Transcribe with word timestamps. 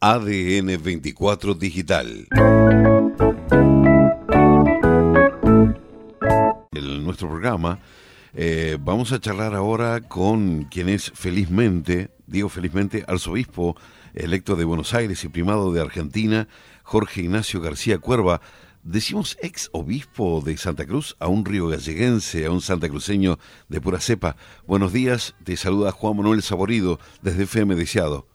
ADN 0.00 0.80
24 0.80 1.54
Digital. 1.54 2.28
En 6.70 7.04
nuestro 7.04 7.28
programa 7.28 7.80
eh, 8.32 8.78
vamos 8.80 9.10
a 9.10 9.18
charlar 9.18 9.56
ahora 9.56 10.02
con 10.02 10.66
quien 10.66 10.88
es 10.88 11.10
felizmente, 11.16 12.12
digo 12.28 12.48
felizmente, 12.48 13.04
arzobispo 13.08 13.76
electo 14.14 14.54
de 14.54 14.64
Buenos 14.64 14.94
Aires 14.94 15.24
y 15.24 15.28
primado 15.30 15.72
de 15.72 15.80
Argentina, 15.80 16.46
Jorge 16.84 17.22
Ignacio 17.22 17.60
García 17.60 17.98
Cuerva. 17.98 18.40
Decimos 18.84 19.36
ex 19.42 19.68
obispo 19.72 20.40
de 20.46 20.56
Santa 20.58 20.86
Cruz 20.86 21.16
a 21.18 21.26
un 21.26 21.44
río 21.44 21.66
galleguense, 21.66 22.46
a 22.46 22.52
un 22.52 22.60
santacruceño 22.60 23.40
de 23.68 23.80
pura 23.80 23.98
cepa. 23.98 24.36
Buenos 24.64 24.92
días, 24.92 25.34
te 25.42 25.56
saluda 25.56 25.90
Juan 25.90 26.18
Manuel 26.18 26.42
Saborido 26.42 27.00
desde 27.20 27.42
FM 27.42 27.74
Deseado. 27.74 28.27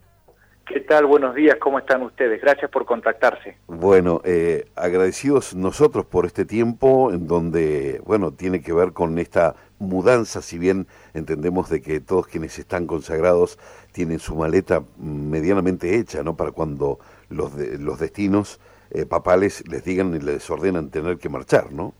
¿Qué 0.74 0.80
tal? 0.80 1.06
Buenos 1.06 1.36
días, 1.36 1.58
¿cómo 1.60 1.78
están 1.78 2.02
ustedes? 2.02 2.42
Gracias 2.42 2.72
por 2.72 2.84
contactarse. 2.84 3.58
Bueno, 3.68 4.22
eh, 4.26 4.66
agradecidos 4.76 5.54
nosotros 5.54 6.04
por 6.04 6.26
este 6.26 6.46
tiempo 6.46 7.12
en 7.14 7.28
donde, 7.28 8.02
bueno, 8.06 8.32
tiene 8.32 8.64
que 8.64 8.74
ver 8.74 8.92
con 8.92 9.20
esta 9.20 9.54
mudanza, 9.78 10.42
si 10.42 10.58
bien 10.58 10.88
entendemos 11.14 11.70
de 11.70 11.80
que 11.84 12.00
todos 12.00 12.26
quienes 12.26 12.58
están 12.58 12.88
consagrados 12.88 13.60
tienen 13.92 14.18
su 14.18 14.34
maleta 14.36 14.82
medianamente 14.98 15.96
hecha, 15.96 16.24
¿no? 16.24 16.36
Para 16.36 16.50
cuando 16.50 16.98
los, 17.30 17.54
los 17.54 18.00
destinos 18.00 18.60
eh, 18.90 19.06
papales 19.06 19.64
les 19.70 19.86
digan 19.86 20.16
y 20.16 20.22
les 20.22 20.50
ordenan 20.50 20.90
tener 20.90 21.20
que 21.20 21.30
marchar, 21.30 21.72
¿no? 21.72 21.94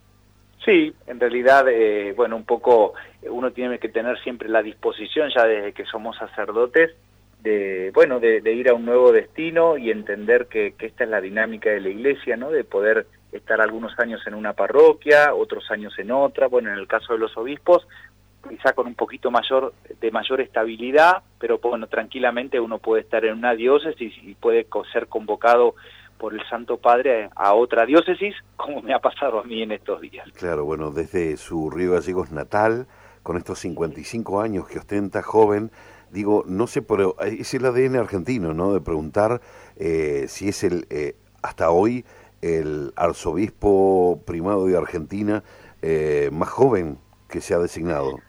Sí, 0.64 0.92
en 1.06 1.20
realidad, 1.20 1.66
eh, 1.68 2.12
bueno, 2.16 2.34
un 2.34 2.44
poco 2.44 2.94
uno 3.22 3.52
tiene 3.52 3.78
que 3.78 3.88
tener 3.88 4.18
siempre 4.24 4.48
la 4.48 4.62
disposición, 4.62 5.30
ya 5.32 5.44
desde 5.44 5.72
que 5.72 5.84
somos 5.84 6.16
sacerdotes, 6.16 6.90
de 7.44 7.92
bueno 7.94 8.18
de, 8.20 8.40
ir 8.52 8.70
a 8.70 8.74
un 8.74 8.86
nuevo 8.86 9.12
destino 9.12 9.76
y 9.76 9.90
entender 9.90 10.46
que, 10.46 10.74
esta 10.78 11.04
es 11.04 11.10
la 11.10 11.20
dinámica 11.20 11.70
de 11.70 11.80
la 11.80 11.90
iglesia 11.90 12.36
no 12.36 12.50
de 12.50 12.64
poder 12.64 13.06
estar 13.32 13.60
algunos 13.60 13.96
años 13.98 14.26
en 14.26 14.34
una 14.34 14.54
parroquia 14.54 15.34
otros 15.34 15.70
años 15.70 15.96
en 15.98 16.10
otra. 16.10 16.48
Bueno 16.48 16.72
en 16.72 16.78
el 16.78 16.88
caso 16.88 17.12
de 17.12 17.18
los 17.18 17.36
obispos 17.36 17.86
quizá 18.48 18.72
con 18.72 18.86
un 18.86 18.94
poquito 18.94 19.30
mayor 19.30 19.74
de 20.00 20.10
mayor 20.10 20.40
estabilidad 20.40 21.22
pero 21.38 21.58
bueno 21.58 21.86
tranquilamente 21.86 22.58
uno 22.58 22.78
puede 22.78 23.02
estar 23.02 23.24
en 23.24 23.34
una 23.34 23.54
diócesis 23.54 24.12
y 24.22 24.34
puede 24.34 24.66
ser 24.92 25.06
convocado 25.06 25.74
por 26.18 26.32
el 26.32 26.42
Santo 26.48 26.78
Padre 26.78 27.28
a 27.36 27.54
otra 27.54 27.84
diócesis 27.84 28.34
como 28.56 28.80
me 28.80 28.94
ha 28.94 29.00
pasado 29.00 29.38
a 29.38 29.44
mí 29.44 29.62
en 29.62 29.72
estos 29.72 30.00
días. 30.00 30.26
Claro 30.32 30.64
bueno 30.64 30.90
desde 30.90 31.36
su 31.36 31.68
Río 31.70 31.92
Gallegos 31.92 32.32
natal 32.32 32.86
con 33.22 33.36
estos 33.36 33.58
55 33.58 34.40
años 34.40 34.66
que 34.66 34.78
ostenta 34.78 35.22
joven 35.22 35.70
digo, 36.14 36.44
no 36.46 36.66
sé, 36.66 36.80
pero 36.80 37.16
es 37.20 37.52
el 37.54 37.66
ADN 37.66 37.96
argentino, 37.96 38.54
¿no? 38.54 38.72
De 38.72 38.80
preguntar 38.80 39.40
eh, 39.76 40.26
si 40.28 40.48
es 40.48 40.62
el, 40.62 40.86
eh, 40.88 41.16
hasta 41.42 41.70
hoy, 41.70 42.04
el 42.40 42.92
arzobispo 42.96 44.22
primado 44.24 44.66
de 44.66 44.76
Argentina 44.76 45.42
eh, 45.82 46.30
más 46.32 46.48
joven 46.48 46.98
que 47.28 47.40
se 47.40 47.54
ha 47.54 47.58
designado. 47.58 48.20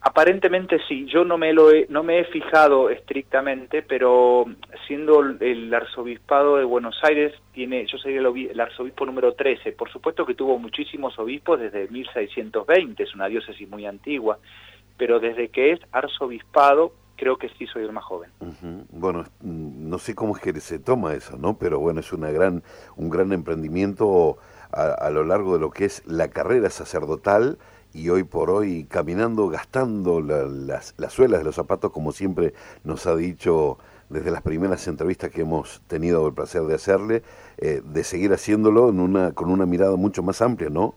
aparentemente 0.00 0.78
sí, 0.88 1.06
yo 1.06 1.24
no 1.24 1.38
me, 1.38 1.52
lo 1.52 1.70
he, 1.70 1.86
no 1.88 2.02
me 2.02 2.20
he 2.20 2.24
fijado 2.24 2.90
estrictamente, 2.90 3.82
pero 3.82 4.46
siendo 4.86 5.22
el 5.22 5.72
arzobispado 5.72 6.56
de 6.56 6.64
Buenos 6.64 6.98
Aires, 7.04 7.32
tiene, 7.52 7.86
yo 7.86 7.98
sería 7.98 8.20
el, 8.20 8.50
el, 8.50 8.60
arzobispo 8.60 9.06
número 9.06 9.34
13, 9.34 9.72
por 9.72 9.90
supuesto 9.90 10.26
que 10.26 10.34
tuvo 10.34 10.58
muchísimos 10.58 11.16
obispos 11.18 11.60
desde 11.60 11.86
1620, 11.88 13.02
es 13.02 13.14
una 13.14 13.28
diócesis 13.28 13.68
muy 13.68 13.86
antigua, 13.86 14.38
pero 14.98 15.20
desde 15.20 15.48
que 15.48 15.72
es 15.72 15.80
arzobispado, 15.92 16.92
creo 17.16 17.36
que 17.36 17.48
sí 17.50 17.66
soy 17.66 17.84
el 17.84 17.92
más 17.92 18.04
joven. 18.04 18.30
Bueno, 18.90 19.24
no 19.40 19.98
sé 19.98 20.14
cómo 20.14 20.36
es 20.36 20.42
que 20.42 20.52
se 20.60 20.78
toma 20.78 21.14
eso, 21.14 21.38
¿no? 21.38 21.56
Pero 21.58 21.78
bueno, 21.78 22.00
es 22.00 22.12
una 22.12 22.30
gran, 22.30 22.62
un 22.96 23.08
gran 23.08 23.32
emprendimiento 23.32 24.38
a, 24.70 25.08
lo 25.10 25.24
largo 25.24 25.54
de 25.54 25.60
lo 25.60 25.70
que 25.70 25.86
es 25.86 26.06
la 26.06 26.28
carrera 26.28 26.68
sacerdotal 26.68 27.58
y 27.94 28.10
hoy 28.10 28.24
por 28.24 28.50
hoy 28.50 28.84
caminando, 28.84 29.48
gastando 29.48 30.20
las, 30.20 30.94
las 30.98 31.12
suelas 31.12 31.40
de 31.40 31.44
los 31.44 31.54
zapatos, 31.54 31.90
como 31.90 32.12
siempre 32.12 32.52
nos 32.84 33.06
ha 33.06 33.16
dicho 33.16 33.78
desde 34.10 34.30
las 34.30 34.42
primeras 34.42 34.86
entrevistas 34.88 35.30
que 35.30 35.42
hemos 35.42 35.82
tenido 35.86 36.26
el 36.26 36.34
placer 36.34 36.62
de 36.62 36.74
hacerle, 36.74 37.22
eh, 37.58 37.80
de 37.84 38.04
seguir 38.04 38.32
haciéndolo 38.32 38.88
en 38.90 39.00
una, 39.00 39.32
con 39.32 39.50
una 39.50 39.66
mirada 39.66 39.96
mucho 39.96 40.22
más 40.22 40.40
amplia, 40.42 40.70
¿no? 40.70 40.94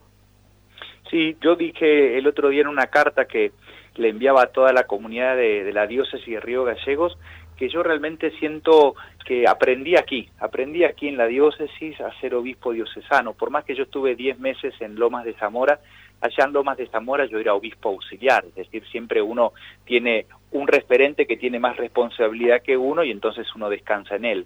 Sí, 1.10 1.36
yo 1.42 1.56
dije 1.56 2.18
el 2.18 2.26
otro 2.28 2.50
día 2.50 2.62
en 2.62 2.68
una 2.68 2.88
carta 2.88 3.26
que 3.26 3.52
le 3.96 4.10
enviaba 4.10 4.44
a 4.44 4.48
toda 4.48 4.74
la 4.74 4.86
comunidad 4.86 5.36
de, 5.36 5.72
la 5.74 5.88
diócesis 5.88 6.34
de 6.34 6.40
Río 6.40 6.64
Gallegos, 6.64 7.18
que 7.58 7.70
yo 7.70 7.84
realmente 7.84 8.32
siento 8.40 8.96
que 9.26 9.48
aprendí 9.48 9.96
aquí, 9.96 10.30
aprendí 10.40 10.84
aquí 10.84 11.08
en 11.08 11.18
la 11.18 11.28
diócesis 11.28 12.00
a 12.02 12.12
ser 12.20 12.34
obispo 12.34 12.72
diocesano, 12.72 13.34
por 13.34 13.52
más 13.52 13.66
que 13.66 13.76
yo 13.76 13.84
estuve 13.84 14.16
10 14.16 14.40
meses 14.40 14.74
en 14.80 14.96
Lomas 14.96 15.26
de 15.26 15.34
Zamora, 15.34 15.80
allá 16.22 16.46
en 16.46 16.54
Lomas 16.54 16.78
de 16.78 16.88
Zamora 16.88 17.26
yo 17.26 17.40
era 17.40 17.54
obispo 17.54 17.90
auxiliar, 17.90 18.46
es 18.46 18.56
decir, 18.56 18.84
siempre 18.92 19.22
uno 19.22 19.54
tiene 19.86 20.26
un 20.52 20.68
referente 20.68 21.26
que 21.26 21.38
tiene 21.38 21.60
más 21.60 21.78
responsabilidad 21.78 22.62
que 22.62 22.78
uno 22.78 23.04
y 23.04 23.12
entonces 23.12 23.48
uno 23.56 23.70
descansa 23.70 24.16
en 24.16 24.26
él. 24.26 24.46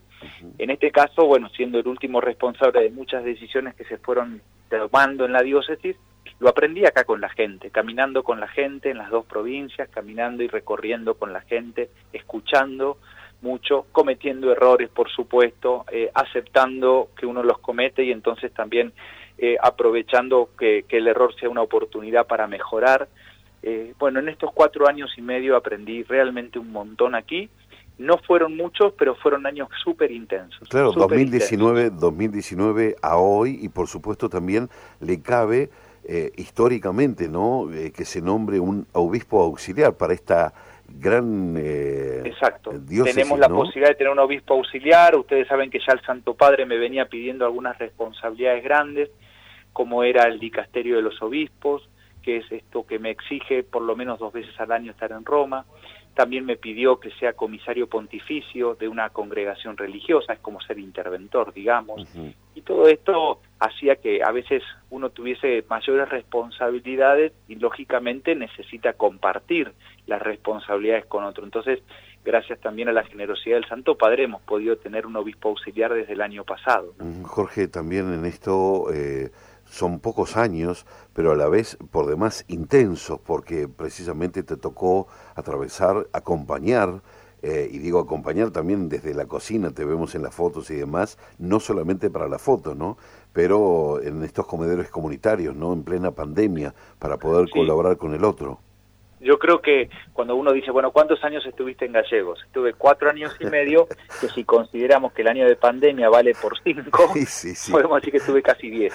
En 0.57 0.69
este 0.69 0.91
caso, 0.91 1.25
bueno, 1.25 1.49
siendo 1.49 1.79
el 1.79 1.87
último 1.87 2.21
responsable 2.21 2.81
de 2.81 2.91
muchas 2.91 3.23
decisiones 3.23 3.75
que 3.75 3.85
se 3.85 3.97
fueron 3.97 4.41
tomando 4.69 5.25
en 5.25 5.33
la 5.33 5.41
diócesis, 5.41 5.95
lo 6.39 6.49
aprendí 6.49 6.85
acá 6.85 7.05
con 7.05 7.21
la 7.21 7.29
gente, 7.29 7.69
caminando 7.69 8.23
con 8.23 8.39
la 8.39 8.47
gente 8.47 8.89
en 8.89 8.97
las 8.97 9.09
dos 9.09 9.25
provincias, 9.25 9.89
caminando 9.89 10.43
y 10.43 10.47
recorriendo 10.47 11.15
con 11.15 11.31
la 11.31 11.41
gente, 11.41 11.89
escuchando 12.11 12.97
mucho, 13.41 13.85
cometiendo 13.91 14.51
errores, 14.51 14.89
por 14.89 15.09
supuesto, 15.09 15.85
eh, 15.91 16.09
aceptando 16.13 17.09
que 17.17 17.25
uno 17.25 17.43
los 17.43 17.59
comete 17.59 18.03
y 18.03 18.11
entonces 18.11 18.51
también 18.53 18.91
eh, 19.37 19.57
aprovechando 19.61 20.49
que, 20.57 20.85
el 20.89 21.07
error 21.07 21.33
sea 21.39 21.49
una 21.49 21.61
oportunidad 21.61 22.25
para 22.25 22.47
mejorar. 22.47 23.07
Eh, 23.61 23.93
bueno, 23.99 24.19
en 24.19 24.29
estos 24.29 24.51
cuatro 24.53 24.87
años 24.87 25.11
y 25.17 25.21
medio 25.21 25.55
aprendí 25.55 26.03
realmente 26.03 26.59
un 26.59 26.71
montón 26.71 27.15
aquí. 27.15 27.49
No 27.97 28.17
fueron 28.17 28.57
muchos, 28.57 28.93
pero 28.97 29.15
fueron 29.15 29.45
años 29.45 29.69
súper 29.83 30.11
intensos. 30.11 30.67
Claro, 30.67 30.91
2019, 30.91 31.91
2019 31.91 32.95
a 33.01 33.17
hoy 33.17 33.57
y 33.61 33.69
por 33.69 33.87
supuesto 33.87 34.27
también 34.27 34.69
le 34.99 35.21
cabe 35.21 35.69
eh, 36.07 36.31
históricamente, 36.37 37.27
¿no? 37.27 37.71
Eh, 37.73 37.91
que 37.91 38.05
se 38.05 38.21
nombre 38.21 38.59
un 38.59 38.85
obispo 38.93 39.41
auxiliar 39.41 39.95
para 39.95 40.13
esta 40.13 40.53
gran 40.87 41.55
eh, 41.57 42.21
Exacto. 42.25 42.71
Tenemos 43.03 43.39
la 43.39 43.49
posibilidad 43.49 43.89
de 43.89 43.95
tener 43.95 44.13
un 44.13 44.19
obispo 44.19 44.53
auxiliar. 44.53 45.15
Ustedes 45.15 45.47
saben 45.47 45.71
que 45.71 45.79
ya 45.79 45.93
el 45.93 46.01
Santo 46.01 46.35
Padre 46.35 46.65
me 46.65 46.77
venía 46.77 47.07
pidiendo 47.07 47.45
algunas 47.45 47.77
responsabilidades 47.79 48.63
grandes, 48.63 49.09
como 49.73 50.03
era 50.03 50.23
el 50.25 50.39
dicasterio 50.39 50.97
de 50.97 51.01
los 51.01 51.19
obispos, 51.23 51.89
que 52.21 52.37
es 52.37 52.51
esto 52.51 52.85
que 52.85 52.99
me 52.99 53.09
exige 53.09 53.63
por 53.63 53.81
lo 53.81 53.95
menos 53.95 54.19
dos 54.19 54.31
veces 54.31 54.53
al 54.59 54.71
año 54.71 54.91
estar 54.91 55.11
en 55.11 55.25
Roma 55.25 55.65
también 56.15 56.45
me 56.45 56.55
pidió 56.55 56.99
que 56.99 57.11
sea 57.11 57.33
comisario 57.33 57.87
pontificio 57.87 58.75
de 58.75 58.87
una 58.87 59.09
congregación 59.09 59.75
religiosa, 59.75 60.33
es 60.33 60.39
como 60.39 60.61
ser 60.61 60.79
interventor, 60.79 61.53
digamos, 61.53 62.07
y 62.55 62.61
todo 62.61 62.87
esto 62.87 63.41
hacía 63.59 63.97
que 63.97 64.23
a 64.23 64.31
veces 64.31 64.63
uno 64.89 65.09
tuviese 65.09 65.65
mayores 65.69 66.07
responsabilidades 66.07 67.33
y 67.49 67.55
lógicamente 67.55 68.33
necesita 68.33 68.93
compartir 68.93 69.73
las 70.07 70.21
responsabilidades 70.21 71.05
con 71.05 71.25
otro. 71.25 71.43
Entonces, 71.43 71.81
gracias 72.23 72.61
también 72.61 72.87
a 72.87 72.93
la 72.93 73.03
generosidad 73.03 73.57
del 73.57 73.67
Santo 73.67 73.97
Padre 73.97 74.23
hemos 74.23 74.41
podido 74.41 74.77
tener 74.77 75.05
un 75.05 75.17
obispo 75.17 75.49
auxiliar 75.49 75.93
desde 75.93 76.13
el 76.13 76.21
año 76.21 76.45
pasado. 76.45 76.93
Jorge, 77.23 77.67
también 77.67 78.13
en 78.13 78.25
esto... 78.25 78.85
Eh 78.93 79.31
son 79.69 79.99
pocos 79.99 80.37
años, 80.37 80.85
pero 81.13 81.31
a 81.31 81.35
la 81.35 81.47
vez 81.47 81.77
por 81.91 82.07
demás 82.07 82.45
intensos, 82.47 83.19
porque 83.19 83.67
precisamente 83.67 84.43
te 84.43 84.57
tocó 84.57 85.07
atravesar, 85.35 86.07
acompañar, 86.13 87.01
eh, 87.41 87.69
y 87.71 87.77
digo 87.77 87.99
acompañar 87.99 88.49
también 88.49 88.89
desde 88.89 89.13
la 89.13 89.27
cocina, 89.27 89.69
te 89.69 89.85
vemos 89.85 90.15
en 90.15 90.23
las 90.23 90.33
fotos 90.33 90.71
y 90.71 90.75
demás, 90.75 91.19
no 91.37 91.59
solamente 91.59 92.09
para 92.09 92.27
la 92.27 92.39
foto, 92.39 92.73
¿no? 92.73 92.97
Pero 93.33 94.01
en 94.01 94.23
estos 94.23 94.47
comedores 94.47 94.89
comunitarios, 94.89 95.55
¿no? 95.55 95.73
En 95.73 95.83
plena 95.83 96.11
pandemia, 96.11 96.73
para 96.97 97.17
poder 97.17 97.49
colaborar 97.51 97.97
con 97.97 98.15
el 98.15 98.23
otro. 98.23 98.59
Yo 99.25 99.39
creo 99.39 99.59
que 99.59 99.89
cuando 100.13 100.35
uno 100.35 100.53
dice, 100.53 100.69
bueno, 100.69 100.91
¿cuántos 100.91 101.23
años 101.23 101.43
estuviste 101.47 101.83
en 101.85 101.93
Gallegos? 101.93 102.43
Estuve 102.45 102.73
cuatro 102.73 103.09
años 103.09 103.35
y 103.39 103.45
medio, 103.45 103.87
que 104.21 104.27
si 104.29 104.43
consideramos 104.43 105.13
que 105.13 105.23
el 105.23 105.27
año 105.29 105.47
de 105.47 105.55
pandemia 105.55 106.09
vale 106.09 106.33
por 106.39 106.59
cinco, 106.63 107.11
podemos 107.71 107.95
decir 107.95 108.11
que 108.11 108.17
estuve 108.17 108.43
casi 108.43 108.69
diez. 108.69 108.93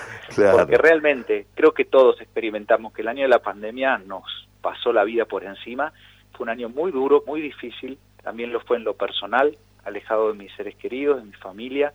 Porque 0.52 0.78
realmente 0.78 1.46
creo 1.56 1.74
que 1.74 1.84
todos 1.84 2.20
experimentamos 2.20 2.92
que 2.92 3.02
el 3.02 3.08
año 3.08 3.22
de 3.22 3.28
la 3.28 3.40
pandemia 3.40 3.98
nos 3.98 4.22
pasó 4.60 4.92
la 4.92 5.02
vida 5.02 5.24
por 5.24 5.42
encima. 5.42 5.92
Fue 6.30 6.44
un 6.44 6.50
año 6.50 6.68
muy 6.68 6.92
duro, 6.92 7.24
muy 7.26 7.40
difícil, 7.40 7.98
también 8.22 8.52
lo 8.52 8.60
fue 8.60 8.76
en 8.76 8.84
lo 8.84 8.94
personal, 8.94 9.58
alejado 9.84 10.28
de 10.28 10.38
mis 10.38 10.52
seres 10.54 10.76
queridos, 10.76 11.16
de 11.16 11.24
mi 11.24 11.32
familia, 11.32 11.92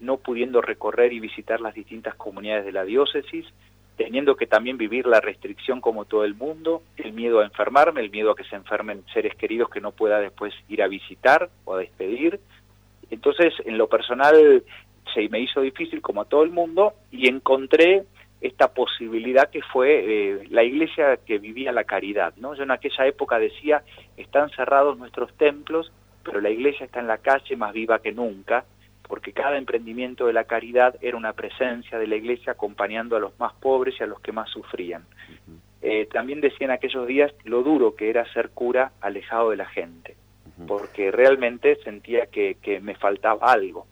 no 0.00 0.18
pudiendo 0.18 0.60
recorrer 0.60 1.14
y 1.14 1.20
visitar 1.20 1.62
las 1.62 1.72
distintas 1.72 2.14
comunidades 2.16 2.66
de 2.66 2.72
la 2.72 2.84
diócesis, 2.84 3.46
teniendo 4.00 4.34
que 4.34 4.46
también 4.46 4.78
vivir 4.78 5.04
la 5.06 5.20
restricción 5.20 5.82
como 5.82 6.06
todo 6.06 6.24
el 6.24 6.34
mundo, 6.34 6.82
el 6.96 7.12
miedo 7.12 7.40
a 7.40 7.44
enfermarme, 7.44 8.00
el 8.00 8.08
miedo 8.08 8.30
a 8.30 8.34
que 8.34 8.44
se 8.44 8.56
enfermen 8.56 9.04
seres 9.12 9.34
queridos 9.34 9.68
que 9.68 9.82
no 9.82 9.92
pueda 9.92 10.18
después 10.20 10.54
ir 10.70 10.82
a 10.82 10.88
visitar 10.88 11.50
o 11.66 11.74
a 11.74 11.78
despedir, 11.80 12.40
Entonces, 13.10 13.52
en 13.66 13.76
lo 13.76 13.88
personal, 13.88 14.64
se 15.12 15.28
me 15.28 15.40
hizo 15.40 15.60
difícil 15.60 16.00
como 16.00 16.22
a 16.22 16.24
todo 16.24 16.44
el 16.44 16.50
mundo 16.50 16.94
y 17.10 17.28
encontré 17.28 18.04
esta 18.40 18.72
posibilidad 18.72 19.50
que 19.50 19.60
fue 19.60 19.88
eh, 19.90 20.48
la 20.48 20.62
iglesia 20.62 21.18
que 21.18 21.36
vivía 21.36 21.70
la 21.70 21.84
caridad, 21.84 22.32
¿no? 22.38 22.54
Yo 22.54 22.62
en 22.62 22.70
aquella 22.70 23.06
época 23.06 23.38
decía, 23.38 23.82
están 24.16 24.48
cerrados 24.48 24.96
nuestros 24.96 25.30
templos, 25.36 25.92
pero 26.24 26.40
la 26.40 26.48
iglesia 26.48 26.86
está 26.86 27.00
en 27.00 27.06
la 27.06 27.18
calle 27.18 27.54
más 27.54 27.74
viva 27.74 27.98
que 27.98 28.12
nunca, 28.12 28.64
porque 29.10 29.32
cada 29.32 29.58
emprendimiento 29.58 30.28
de 30.28 30.32
la 30.32 30.44
caridad 30.44 30.94
era 31.00 31.16
una 31.16 31.32
presencia 31.32 31.98
de 31.98 32.06
la 32.06 32.14
iglesia 32.14 32.52
acompañando 32.52 33.16
a 33.16 33.20
los 33.20 33.36
más 33.40 33.52
pobres 33.54 33.96
y 33.98 34.04
a 34.04 34.06
los 34.06 34.20
que 34.20 34.30
más 34.30 34.48
sufrían. 34.50 35.04
Eh, 35.82 36.06
también 36.12 36.40
decía 36.40 36.66
en 36.66 36.70
aquellos 36.70 37.08
días 37.08 37.32
lo 37.42 37.64
duro 37.64 37.96
que 37.96 38.08
era 38.08 38.32
ser 38.32 38.50
cura 38.50 38.92
alejado 39.00 39.50
de 39.50 39.56
la 39.56 39.66
gente, 39.66 40.14
porque 40.68 41.10
realmente 41.10 41.74
sentía 41.82 42.26
que, 42.26 42.58
que 42.62 42.78
me 42.78 42.94
faltaba 42.94 43.50
algo. 43.50 43.88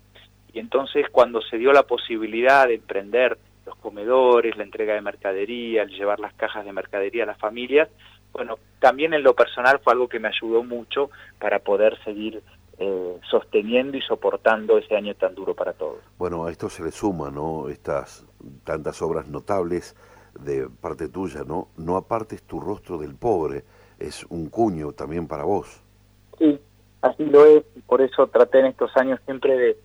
Y 0.53 0.61
entonces 0.61 1.07
cuando 1.11 1.43
se 1.43 1.59
dio 1.59 1.73
la 1.73 1.83
posibilidad 1.83 2.69
de 2.69 2.75
emprender 2.77 3.39
los 3.67 3.75
comedores, 3.75 4.57
la 4.57 4.63
entrega 4.63 4.95
de 4.95 5.01
mercadería, 5.01 5.83
el 5.83 5.91
llevar 5.91 6.21
las 6.21 6.33
cajas 6.35 6.65
de 6.65 6.73
mercadería 6.73 7.25
a 7.25 7.27
las 7.27 7.39
familias, 7.39 7.89
bueno, 8.33 8.61
también 8.79 9.15
en 9.15 9.25
lo 9.25 9.35
personal 9.35 9.81
fue 9.81 9.95
algo 9.95 10.09
que 10.09 10.21
me 10.21 10.29
ayudó 10.29 10.63
mucho 10.63 11.11
para 11.41 11.59
poder 11.59 11.99
seguir 12.05 12.41
eh, 12.79 13.19
sosteniendo 13.29 13.97
y 13.97 14.03
soportando 14.03 14.79
ese 14.79 14.97
año 14.97 15.15
tan 15.15 15.35
duro 15.35 15.55
para 15.55 15.73
todos. 15.73 15.99
Bueno, 16.17 16.47
a 16.47 16.51
esto 16.51 16.69
se 16.69 16.85
le 16.85 16.93
suma, 16.93 17.31
¿no? 17.31 17.69
Estas 17.69 18.25
tantas 18.65 19.03
obras 19.03 19.29
notables 19.29 19.97
de 20.41 20.69
parte 20.69 21.09
tuya, 21.09 21.43
¿no? 21.47 21.69
No 21.77 21.97
apartes 21.97 22.43
tu 22.45 22.61
rostro 22.61 22.99
del 22.99 23.15
pobre, 23.15 23.65
es 23.99 24.25
un 24.29 24.49
cuño 24.49 24.93
también 24.93 25.27
para 25.27 25.45
vos. 25.45 25.83
Sí, 26.39 26.61
así 27.03 27.25
lo 27.25 27.45
es, 27.47 27.65
por 27.87 28.01
eso 28.01 28.27
traté 28.29 28.61
en 28.61 28.67
estos 28.67 28.97
años 28.97 29.21
siempre 29.25 29.57
de, 29.57 29.77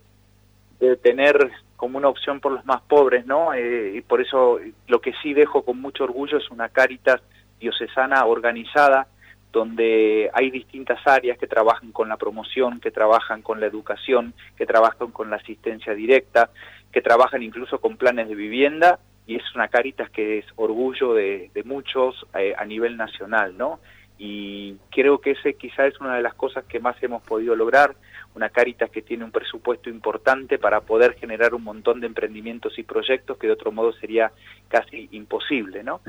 de 0.78 0.96
tener 0.96 1.50
como 1.76 1.98
una 1.98 2.08
opción 2.08 2.40
por 2.40 2.52
los 2.52 2.64
más 2.64 2.80
pobres, 2.82 3.26
¿no? 3.26 3.52
Eh, 3.52 3.96
y 3.96 4.00
por 4.02 4.20
eso 4.20 4.58
lo 4.86 5.00
que 5.00 5.12
sí 5.22 5.34
dejo 5.34 5.64
con 5.64 5.80
mucho 5.80 6.04
orgullo 6.04 6.38
es 6.38 6.50
una 6.50 6.68
Caritas 6.68 7.20
diocesana 7.58 8.24
organizada, 8.26 9.08
donde 9.54 10.30
hay 10.34 10.50
distintas 10.50 10.98
áreas 11.06 11.38
que 11.38 11.46
trabajan 11.46 11.92
con 11.92 12.08
la 12.08 12.16
promoción, 12.18 12.80
que 12.80 12.90
trabajan 12.90 13.40
con 13.40 13.60
la 13.60 13.66
educación, 13.66 14.34
que 14.58 14.66
trabajan 14.66 15.12
con 15.12 15.30
la 15.30 15.36
asistencia 15.36 15.94
directa, 15.94 16.50
que 16.92 17.00
trabajan 17.00 17.42
incluso 17.42 17.80
con 17.80 17.96
planes 17.96 18.28
de 18.28 18.34
vivienda, 18.34 18.98
y 19.26 19.36
es 19.36 19.54
una 19.54 19.68
Caritas 19.68 20.10
que 20.10 20.38
es 20.38 20.46
orgullo 20.56 21.14
de, 21.14 21.50
muchos 21.64 22.26
eh, 22.34 22.52
a 22.58 22.64
nivel 22.66 22.96
nacional, 22.96 23.56
¿no? 23.56 23.80
Y 24.18 24.76
creo 24.90 25.20
que 25.20 25.32
ese 25.32 25.54
quizá 25.54 25.86
es 25.86 26.00
una 26.00 26.16
de 26.16 26.22
las 26.22 26.34
cosas 26.34 26.64
que 26.64 26.78
más 26.78 27.00
hemos 27.02 27.22
podido 27.22 27.56
lograr, 27.56 27.96
una 28.34 28.48
Caritas 28.48 28.90
que 28.90 29.02
tiene 29.02 29.24
un 29.24 29.30
presupuesto 29.30 29.90
importante 29.90 30.58
para 30.58 30.80
poder 30.80 31.14
generar 31.14 31.54
un 31.54 31.64
montón 31.64 32.00
de 32.00 32.06
emprendimientos 32.06 32.78
y 32.78 32.82
proyectos 32.82 33.38
que 33.38 33.46
de 33.46 33.52
otro 33.52 33.72
modo 33.72 33.92
sería 33.92 34.32
casi 34.68 35.08
imposible, 35.12 35.82
¿no? 35.82 36.00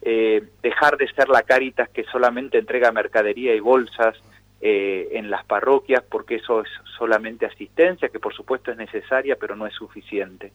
Eh, 0.00 0.44
dejar 0.62 0.96
de 0.96 1.08
ser 1.12 1.28
la 1.28 1.42
Caritas 1.42 1.88
que 1.88 2.04
solamente 2.04 2.58
entrega 2.58 2.92
mercadería 2.92 3.54
y 3.54 3.60
bolsas 3.60 4.16
eh, 4.60 5.08
en 5.18 5.28
las 5.28 5.44
parroquias, 5.44 6.04
porque 6.08 6.36
eso 6.36 6.60
es 6.60 6.68
solamente 6.96 7.46
asistencia, 7.46 8.08
que 8.08 8.20
por 8.20 8.32
supuesto 8.32 8.70
es 8.70 8.76
necesaria, 8.76 9.34
pero 9.34 9.56
no 9.56 9.66
es 9.66 9.74
suficiente. 9.74 10.52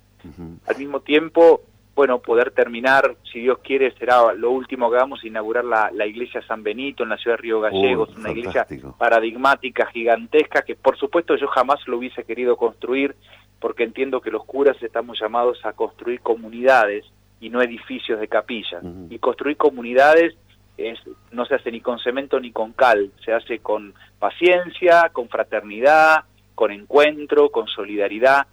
Al 0.65 0.77
mismo 0.77 1.01
tiempo, 1.01 1.61
bueno, 1.97 2.19
poder 2.19 2.51
terminar, 2.51 3.15
si 3.33 3.39
Dios 3.39 3.57
quiere, 3.63 3.91
será 3.97 4.31
lo 4.31 4.51
último 4.51 4.87
que 4.91 4.97
hagamos, 4.97 5.23
inaugurar 5.23 5.65
la, 5.65 5.89
la 5.91 6.05
iglesia 6.05 6.43
San 6.47 6.61
Benito 6.61 7.01
en 7.01 7.09
la 7.09 7.17
ciudad 7.17 7.37
de 7.37 7.41
Río 7.41 7.59
Gallegos, 7.59 8.15
una 8.15 8.29
iglesia 8.29 8.67
paradigmática, 8.99 9.87
gigantesca, 9.87 10.61
que 10.61 10.75
por 10.75 10.95
supuesto 10.95 11.35
yo 11.37 11.47
jamás 11.47 11.79
lo 11.87 11.97
hubiese 11.97 12.23
querido 12.23 12.55
construir, 12.55 13.15
porque 13.59 13.83
entiendo 13.83 14.21
que 14.21 14.29
los 14.29 14.45
curas 14.45 14.77
estamos 14.83 15.19
llamados 15.19 15.65
a 15.65 15.73
construir 15.73 16.21
comunidades 16.21 17.03
y 17.39 17.49
no 17.49 17.63
edificios 17.63 18.19
de 18.19 18.27
capillas. 18.27 18.83
Y 19.09 19.17
construir 19.17 19.57
comunidades 19.57 20.35
es, 20.77 20.99
no 21.31 21.47
se 21.47 21.55
hace 21.55 21.71
ni 21.71 21.81
con 21.81 21.97
cemento 21.97 22.39
ni 22.39 22.51
con 22.51 22.73
cal, 22.73 23.11
se 23.25 23.33
hace 23.33 23.57
con 23.57 23.95
paciencia, 24.19 25.09
con 25.11 25.29
fraternidad, 25.29 26.25
con 26.53 26.69
encuentro, 26.69 27.49
con 27.49 27.65
solidaridad 27.65 28.45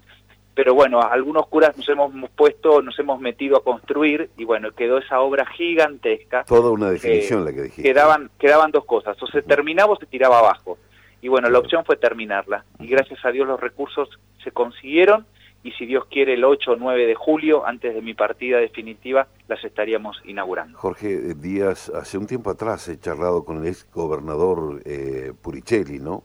pero 0.55 0.75
bueno, 0.75 1.01
algunos 1.03 1.47
curas 1.49 1.77
nos 1.77 1.89
hemos 1.89 2.13
puesto, 2.31 2.81
nos 2.81 2.99
hemos 2.99 3.21
metido 3.21 3.57
a 3.57 3.65
construir 3.65 4.31
y 4.37 4.45
bueno, 4.45 4.71
quedó 4.71 4.99
esa 4.99 5.21
obra 5.21 5.45
gigantesca. 5.47 6.45
Toda 6.45 6.71
una 6.71 6.91
definición 6.91 7.45
la 7.45 7.53
que 7.53 7.63
dijiste. 7.63 7.83
Quedaban, 7.83 8.31
quedaban 8.39 8.71
dos 8.71 8.85
cosas, 8.85 9.21
o 9.23 9.27
se 9.27 9.43
terminaba 9.43 9.93
o 9.93 9.97
se 9.97 10.07
tiraba 10.07 10.39
abajo. 10.39 10.79
Y 11.21 11.29
bueno, 11.29 11.49
la 11.49 11.59
opción 11.59 11.85
fue 11.85 11.97
terminarla. 11.97 12.65
Y 12.79 12.87
gracias 12.87 13.25
a 13.25 13.31
Dios 13.31 13.49
los 13.49 13.59
recursos 13.59 14.09
se 14.43 14.53
consiguieron 14.53 15.27
y 15.65 15.73
si 15.73 15.87
Dios 15.87 16.05
quiere 16.11 16.35
el 16.35 16.45
8 16.45 16.73
o 16.73 16.77
9 16.77 17.07
de 17.07 17.15
julio, 17.15 17.67
antes 17.67 17.95
de 17.95 18.03
mi 18.03 18.13
partida 18.13 18.59
definitiva, 18.59 19.27
las 19.49 19.65
estaríamos 19.65 20.21
inaugurando. 20.27 20.79
Jorge 20.79 21.35
Díaz, 21.35 21.89
hace 21.89 22.19
un 22.19 22.27
tiempo 22.27 22.51
atrás 22.51 22.87
he 22.89 23.01
charlado 23.01 23.47
con 23.47 23.63
el 23.63 23.69
ex 23.69 23.91
gobernador 23.91 24.83
eh, 24.85 25.33
Puricelli, 25.41 25.99
¿no? 26.01 26.25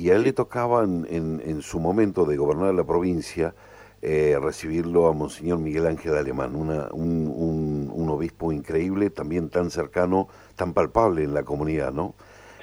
Y 0.00 0.08
a 0.08 0.16
él 0.16 0.22
le 0.22 0.32
tocaba 0.32 0.82
en, 0.82 1.60
su 1.60 1.78
momento 1.78 2.24
de 2.24 2.38
gobernar 2.38 2.72
la 2.72 2.84
provincia 2.84 3.54
eh, 4.00 4.38
recibirlo 4.40 5.08
a 5.08 5.12
Monseñor 5.12 5.58
Miguel 5.58 5.86
Ángel 5.86 6.16
Alemán, 6.16 6.56
una, 6.56 6.88
un, 6.90 8.08
obispo 8.08 8.50
increíble, 8.50 9.10
también 9.10 9.50
tan 9.50 9.70
cercano, 9.70 10.28
tan 10.56 10.72
palpable 10.72 11.22
en 11.22 11.34
la 11.34 11.42
comunidad, 11.42 11.92
¿no? 11.92 12.14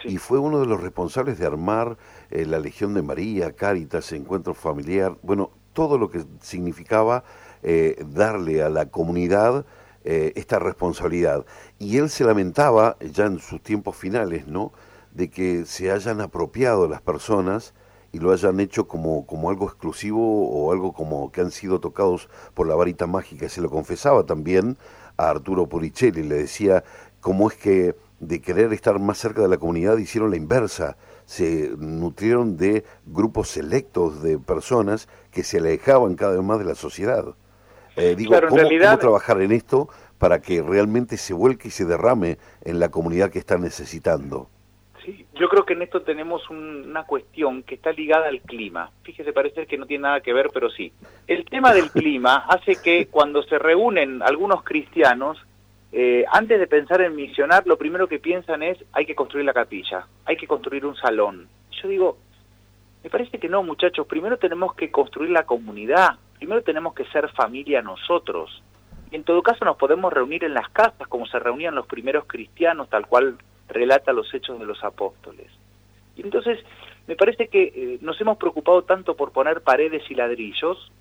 Y 0.03 0.17
fue 0.17 0.39
uno 0.39 0.59
de 0.59 0.65
los 0.65 0.81
responsables 0.81 1.37
de 1.37 1.45
armar 1.45 1.97
eh, 2.31 2.47
la 2.47 2.57
Legión 2.57 2.95
de 2.95 3.03
María, 3.03 3.51
Cáritas, 3.51 4.11
Encuentro 4.13 4.55
Familiar, 4.55 5.15
bueno, 5.21 5.51
todo 5.73 5.99
lo 5.99 6.09
que 6.09 6.25
significaba 6.41 7.23
eh, 7.61 8.03
darle 8.15 8.63
a 8.63 8.69
la 8.69 8.87
comunidad 8.87 9.63
esta 10.03 10.57
responsabilidad. 10.57 11.45
Y 11.79 11.97
él 11.97 12.09
se 12.09 12.23
lamentaba, 12.23 12.95
ya 13.01 13.25
en 13.25 13.39
sus 13.39 13.61
tiempos 13.61 13.97
finales, 13.97 14.47
¿no?, 14.47 14.71
de 15.17 15.29
que 15.31 15.65
se 15.65 15.91
hayan 15.91 16.21
apropiado 16.21 16.87
las 16.87 17.01
personas 17.01 17.73
y 18.11 18.19
lo 18.19 18.31
hayan 18.31 18.59
hecho 18.59 18.87
como, 18.87 19.25
como 19.25 19.49
algo 19.49 19.65
exclusivo 19.65 20.47
o 20.49 20.71
algo 20.71 20.93
como 20.93 21.31
que 21.31 21.41
han 21.41 21.49
sido 21.49 21.79
tocados 21.79 22.29
por 22.53 22.67
la 22.67 22.75
varita 22.75 23.07
mágica. 23.07 23.49
Se 23.49 23.59
lo 23.59 23.71
confesaba 23.71 24.27
también 24.27 24.77
a 25.17 25.29
Arturo 25.29 25.67
Puricelli, 25.67 26.21
le 26.21 26.35
decía 26.35 26.83
cómo 27.19 27.49
es 27.49 27.57
que 27.57 27.95
de 28.19 28.41
querer 28.41 28.71
estar 28.73 28.99
más 28.99 29.17
cerca 29.17 29.41
de 29.41 29.47
la 29.47 29.57
comunidad 29.57 29.97
hicieron 29.97 30.29
la 30.29 30.37
inversa, 30.37 30.97
se 31.25 31.71
nutrieron 31.77 32.55
de 32.55 32.85
grupos 33.07 33.49
selectos 33.49 34.21
de 34.21 34.37
personas 34.37 35.07
que 35.31 35.43
se 35.43 35.57
alejaban 35.57 36.15
cada 36.15 36.33
vez 36.33 36.43
más 36.43 36.59
de 36.59 36.65
la 36.65 36.75
sociedad. 36.75 37.25
Eh, 37.95 38.13
digo, 38.15 38.35
¿cómo 38.47 38.69
trabajar 38.99 39.41
en 39.41 39.51
esto 39.51 39.89
para 40.19 40.41
que 40.41 40.61
realmente 40.61 41.17
se 41.17 41.33
vuelque 41.33 41.69
y 41.69 41.71
se 41.71 41.85
derrame 41.85 42.37
en 42.63 42.79
la 42.79 42.89
comunidad 42.89 43.31
que 43.31 43.39
está 43.39 43.57
necesitando? 43.57 44.47
Yo 45.33 45.47
creo 45.49 45.65
que 45.65 45.73
en 45.73 45.83
esto 45.83 46.01
tenemos 46.01 46.49
una 46.49 47.03
cuestión 47.03 47.63
que 47.63 47.75
está 47.75 47.91
ligada 47.91 48.27
al 48.27 48.41
clima. 48.41 48.91
Fíjese, 49.03 49.31
parece 49.31 49.65
que 49.65 49.77
no 49.77 49.85
tiene 49.85 50.03
nada 50.03 50.21
que 50.21 50.33
ver, 50.33 50.49
pero 50.53 50.69
sí. 50.69 50.91
El 51.27 51.45
tema 51.45 51.73
del 51.73 51.89
clima 51.91 52.37
hace 52.49 52.81
que 52.81 53.07
cuando 53.07 53.43
se 53.43 53.57
reúnen 53.57 54.21
algunos 54.21 54.63
cristianos, 54.63 55.37
eh, 55.91 56.25
antes 56.31 56.59
de 56.59 56.67
pensar 56.67 57.01
en 57.01 57.15
misionar, 57.15 57.65
lo 57.65 57.77
primero 57.77 58.07
que 58.07 58.19
piensan 58.19 58.63
es 58.63 58.77
hay 58.91 59.05
que 59.05 59.15
construir 59.15 59.45
la 59.45 59.53
capilla, 59.53 60.07
hay 60.25 60.35
que 60.35 60.47
construir 60.47 60.85
un 60.85 60.95
salón. 60.95 61.47
Yo 61.81 61.87
digo, 61.87 62.17
me 63.03 63.09
parece 63.09 63.39
que 63.39 63.47
no, 63.47 63.63
muchachos, 63.63 64.05
primero 64.07 64.37
tenemos 64.37 64.75
que 64.75 64.91
construir 64.91 65.31
la 65.31 65.45
comunidad, 65.45 66.17
primero 66.37 66.61
tenemos 66.63 66.93
que 66.93 67.05
ser 67.05 67.29
familia 67.29 67.81
nosotros. 67.81 68.61
Y 69.09 69.15
en 69.15 69.23
todo 69.23 69.41
caso 69.41 69.63
nos 69.63 69.77
podemos 69.77 70.11
reunir 70.11 70.43
en 70.43 70.53
las 70.53 70.67
casas 70.69 71.07
como 71.07 71.25
se 71.27 71.39
reunían 71.39 71.75
los 71.75 71.87
primeros 71.87 72.25
cristianos, 72.25 72.89
tal 72.89 73.07
cual 73.07 73.37
relata 73.67 74.13
los 74.13 74.33
hechos 74.33 74.59
de 74.59 74.65
los 74.65 74.83
apóstoles. 74.83 75.47
Y 76.15 76.21
entonces 76.21 76.59
me 77.07 77.15
parece 77.15 77.47
que 77.47 77.63
eh, 77.63 77.97
nos 78.01 78.19
hemos 78.19 78.37
preocupado 78.37 78.83
tanto 78.83 79.15
por 79.15 79.31
poner 79.31 79.61
paredes 79.61 80.03
y 80.09 80.15
ladrillos 80.15 80.91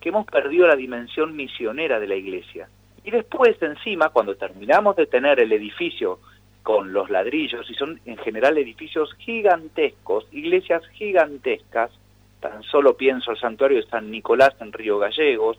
que 0.00 0.10
hemos 0.10 0.26
perdido 0.26 0.66
la 0.66 0.76
dimensión 0.76 1.34
misionera 1.34 1.98
de 1.98 2.06
la 2.06 2.16
iglesia. 2.16 2.68
Y 3.04 3.10
después, 3.10 3.60
encima, 3.62 4.10
cuando 4.10 4.34
terminamos 4.34 4.96
de 4.96 5.06
tener 5.06 5.40
el 5.40 5.52
edificio 5.52 6.18
con 6.62 6.92
los 6.92 7.08
ladrillos, 7.08 7.70
y 7.70 7.74
son 7.74 8.00
en 8.04 8.16
general 8.18 8.58
edificios 8.58 9.14
gigantescos, 9.18 10.26
iglesias 10.32 10.82
gigantescas, 10.88 11.92
tan 12.40 12.62
solo 12.64 12.96
pienso 12.96 13.30
el 13.30 13.38
santuario 13.38 13.78
de 13.78 13.88
San 13.88 14.10
Nicolás 14.10 14.54
en 14.60 14.72
Río 14.72 14.98
Gallegos, 14.98 15.58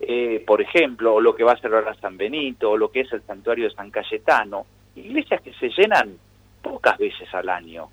eh, 0.00 0.42
por 0.46 0.62
ejemplo, 0.62 1.14
o 1.14 1.20
lo 1.20 1.34
que 1.34 1.44
va 1.44 1.52
a 1.52 1.60
ser 1.60 1.74
ahora 1.74 1.94
San 1.94 2.16
Benito, 2.16 2.70
o 2.70 2.76
lo 2.76 2.90
que 2.90 3.00
es 3.00 3.12
el 3.12 3.22
santuario 3.22 3.68
de 3.68 3.74
San 3.74 3.90
Cayetano, 3.90 4.64
iglesias 4.98 5.40
que 5.42 5.52
se 5.54 5.68
llenan 5.70 6.16
pocas 6.62 6.98
veces 6.98 7.32
al 7.34 7.48
año, 7.48 7.88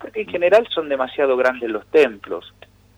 porque 0.00 0.22
en 0.22 0.28
general 0.28 0.66
son 0.70 0.88
demasiado 0.88 1.36
grandes 1.36 1.70
los 1.70 1.86
templos. 1.86 2.52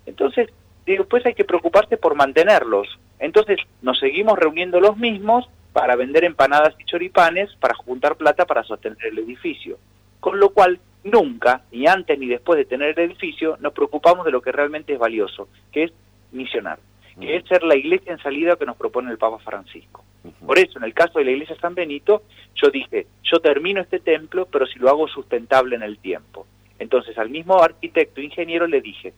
Entonces, 0.07 0.49
después 0.87 1.25
hay 1.26 1.35
que 1.35 1.45
preocuparse 1.45 1.97
por 1.97 2.14
mantenerlos. 2.14 2.99
Entonces, 3.19 3.59
nos 3.83 3.99
seguimos 3.99 4.38
reuniendo 4.38 4.81
los 4.81 4.97
mismos 4.97 5.49
para 5.73 5.97
vender 5.97 6.25
empanadas 6.25 6.75
y 6.79 6.85
choripanes, 6.85 7.55
para 7.57 7.75
juntar 7.75 8.17
plata 8.17 8.45
para 8.45 8.62
sostener 8.62 8.99
el 9.07 9.19
edificio. 9.19 9.79
Con 10.21 10.38
lo 10.38 10.50
cual, 10.50 10.79
nunca, 11.05 11.62
ni 11.73 11.87
antes 11.87 12.19
ni 12.19 12.26
después 12.26 12.59
de 12.59 12.64
tener 12.64 12.99
el 12.99 13.11
edificio, 13.11 13.57
nos 13.61 13.73
preocupamos 13.73 14.25
de 14.25 14.33
lo 14.33 14.43
que 14.43 14.52
realmente 14.52 14.93
es 14.93 14.99
valioso, 14.99 15.49
que 15.73 15.85
es 15.85 15.93
misionar, 16.31 16.79
que 17.21 17.37
es 17.37 17.45
ser 17.47 17.62
la 17.62 17.76
iglesia 17.76 18.12
en 18.12 18.19
salida 18.19 18.57
que 18.57 18.67
nos 18.67 18.76
propone 18.76 19.11
el 19.11 19.19
Papa 19.19 19.38
Francisco. 19.38 20.05
Por 20.47 20.59
eso, 20.59 20.79
en 20.79 20.85
el 20.85 20.95
caso 20.95 21.19
de 21.19 21.25
la 21.25 21.33
iglesia 21.33 21.57
San 21.61 21.75
Benito, 21.75 22.23
yo 22.55 22.71
dije, 22.71 23.07
yo 23.25 23.41
termino 23.41 23.81
este 23.81 23.99
templo, 23.99 24.47
pero 24.47 24.67
si 24.67 24.79
lo 24.79 24.88
hago 24.88 25.09
sustentable 25.09 25.75
en 25.75 25.83
el 25.83 25.99
tiempo. 25.99 26.47
Entonces, 26.79 27.19
al 27.19 27.31
mismo 27.31 27.61
arquitecto, 27.61 28.21
ingeniero, 28.21 28.67
le 28.67 28.81
dije, 28.81 29.14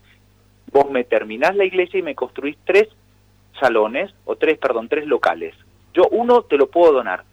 vos 0.73 0.91
me 0.91 1.05
terminás 1.05 1.57
la 1.57 1.65
iglesia 1.65 1.99
y 1.99 2.03
me 2.03 2.15
construís 2.15 2.57
tres 2.65 2.89
salones, 3.61 4.13
o 4.25 4.37
tres, 4.37 4.59
perdón, 4.59 4.89
tres 4.89 5.07
locales. 5.07 5.55
Yo 5.93 6.05
uno 6.11 6.43
te 6.43 6.57
lo 6.57 6.69
puedo 6.69 6.93
donar, 6.93 7.25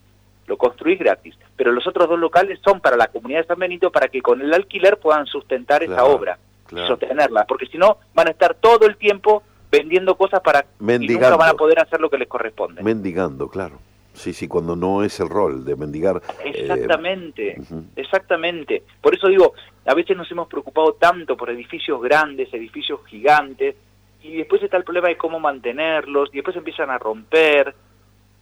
lo 0.48 0.58
construís 0.58 1.00
gratis, 1.00 1.36
pero 1.56 1.72
los 1.72 1.88
otros 1.88 2.08
dos 2.08 2.20
locales 2.20 2.60
son 2.63 2.80
para 2.82 2.98
la 2.98 3.08
comunidad 3.08 3.42
de 3.42 3.48
San 3.48 3.60
Benito 3.60 3.92
para 3.92 4.08
que 4.10 4.22
con 4.22 4.42
el 4.42 4.54
alquiler 4.54 5.00
puedan 5.00 5.25
sustentar 5.25 5.84
esa 5.84 6.04
obra 6.04 6.38
y 6.72 6.75
sostenerla, 6.88 7.46
porque 7.46 7.66
si 7.68 7.78
no 7.78 7.98
van 8.13 8.28
a 8.28 8.32
estar 8.32 8.56
todo 8.56 8.86
el 8.86 8.98
tiempo 8.98 9.44
vendiendo 9.72 10.16
cosas 10.16 10.42
para 10.42 10.66
Mendigando. 10.80 11.13
y 11.13 11.32
nunca 11.32 11.38
van 11.38 11.50
a 11.50 11.58
poder 11.58 11.80
hacer 11.80 12.00
lo 12.01 12.10
que 12.10 12.18
les 12.18 12.28
corresponde. 12.28 12.84
Mendigando, 12.84 13.48
claro. 13.48 13.80
Sí, 14.13 14.34
sí, 14.34 14.48
cuando 14.48 14.75
no 14.75 15.04
es 15.04 15.20
el 15.22 15.30
rol 15.30 15.63
de 15.63 15.75
mendigar. 15.78 16.22
Eh, 16.44 16.51
exactamente, 16.56 17.58
exactamente. 17.96 18.84
Por 19.01 19.16
eso 19.16 19.28
digo, 19.30 19.54
a 19.86 19.94
veces 19.94 20.18
nos 20.18 20.30
hemos 20.32 20.48
preocupado 20.48 20.94
tanto 20.94 21.38
por 21.38 21.50
edificios 21.50 22.01
grandes, 22.01 22.54
edificios 22.54 23.00
gigantes, 23.06 23.75
y 24.22 24.38
después 24.38 24.62
está 24.62 24.78
el 24.78 24.84
problema 24.84 25.08
de 25.08 25.18
cómo 25.18 25.40
mantenerlos, 25.40 26.30
y 26.34 26.38
después 26.38 26.56
empiezan 26.58 26.90
a 26.90 26.98
romper, 26.98 27.74